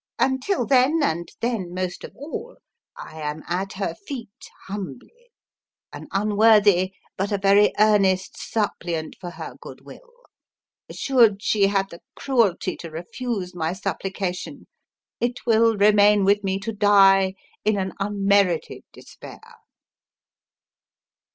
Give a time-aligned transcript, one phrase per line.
[0.17, 2.57] Until then and then most of all
[2.97, 4.31] I am at her feet
[4.65, 5.29] humbly:
[5.93, 10.23] an unworthy, but a very earnest, suppliant for her good will.
[10.89, 14.65] Should she have the cruelty to refuse my supplication,
[15.19, 19.57] it will remain with me to die in an unmerited despair!"